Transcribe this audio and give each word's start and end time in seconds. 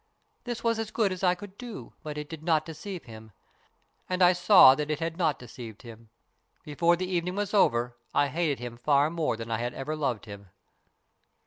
This 0.45 0.63
was 0.63 0.79
as 0.79 0.89
good 0.89 1.11
as 1.11 1.23
I 1.23 1.35
could 1.35 1.59
do, 1.59 1.93
but 2.01 2.17
it 2.17 2.27
did 2.27 2.41
not 2.41 2.65
deceive 2.65 3.03
him, 3.03 3.33
and 4.09 4.23
I 4.23 4.33
saw 4.33 4.73
that 4.73 4.89
it 4.89 4.99
had 4.99 5.15
not 5.15 5.37
deceived 5.37 5.83
him. 5.83 6.09
Before 6.63 6.95
the 6.95 7.05
evening 7.07 7.35
was 7.35 7.53
over 7.53 7.95
I 8.11 8.29
hated 8.29 8.57
him 8.57 8.77
far 8.77 9.11
more 9.11 9.37
than 9.37 9.51
I 9.51 9.59
had 9.59 9.75
ever 9.75 9.95
loved 9.95 10.25
him. 10.25 10.49